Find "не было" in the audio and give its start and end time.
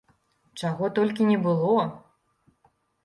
1.31-1.77